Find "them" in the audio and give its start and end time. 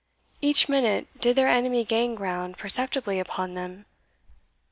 3.53-3.85